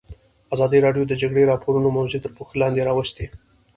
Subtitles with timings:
[0.53, 3.25] ازادي راډیو د د جګړې راپورونه موضوع تر پوښښ لاندې راوستې.